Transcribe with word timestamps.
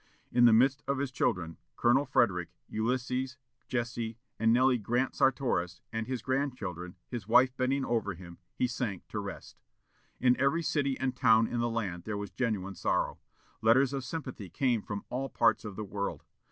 In 0.31 0.45
the 0.45 0.51
midst 0.51 0.81
of 0.87 0.97
his 0.97 1.11
children, 1.11 1.57
Colonel 1.77 2.07
Frederick, 2.07 2.49
Ulysses, 2.67 3.37
Jesse, 3.67 4.17
and 4.39 4.51
Nellie 4.51 4.79
Grant 4.79 5.13
Sartoris, 5.13 5.79
and 5.93 6.07
his 6.07 6.23
grandchildren, 6.23 6.95
his 7.07 7.27
wife 7.27 7.55
bending 7.55 7.85
over 7.85 8.15
him, 8.15 8.39
he 8.55 8.65
sank 8.65 9.07
to 9.09 9.19
rest. 9.19 9.61
In 10.19 10.35
every 10.37 10.63
city 10.63 10.97
and 10.99 11.15
town 11.15 11.45
in 11.45 11.59
the 11.59 11.69
land 11.69 12.05
there 12.05 12.17
was 12.17 12.31
genuine 12.31 12.73
sorrow. 12.73 13.19
Letters 13.61 13.93
of 13.93 14.03
sympathy 14.03 14.49
came 14.49 14.81
from 14.81 15.05
all 15.09 15.29
parts 15.29 15.63
of 15.63 15.75
the 15.75 15.83
world. 15.85 16.23